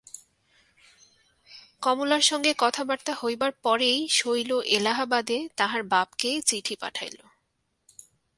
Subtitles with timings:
[1.81, 7.17] কমলার সঙ্গে কথাবার্তা হইবার পরেই শৈল এলাহাবাদে তাহার বাপকে চিঠি পাঠাইল।